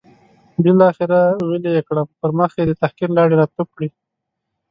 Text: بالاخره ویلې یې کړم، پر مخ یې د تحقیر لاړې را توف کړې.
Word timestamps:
بالاخره 0.63 1.19
ویلې 1.49 1.69
یې 1.75 1.81
کړم، 1.87 2.07
پر 2.19 2.29
مخ 2.37 2.51
یې 2.59 2.63
د 2.67 2.71
تحقیر 2.81 3.09
لاړې 3.17 3.35
را 3.39 3.45
توف 3.55 3.69
کړې. 3.77 3.87